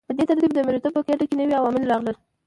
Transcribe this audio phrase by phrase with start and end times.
[0.07, 2.15] په دې ترتیب د مرئیتوب په ګیډه کې نوي عوامل راغلل.